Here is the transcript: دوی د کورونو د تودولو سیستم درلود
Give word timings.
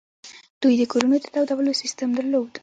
دوی 0.61 0.73
د 0.79 0.83
کورونو 0.91 1.15
د 1.21 1.25
تودولو 1.33 1.79
سیستم 1.81 2.09
درلود 2.17 2.51